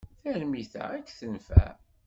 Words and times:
Tarmit-a 0.21 0.83
ad 0.95 1.03
k-tenfeɛ. 1.07 1.71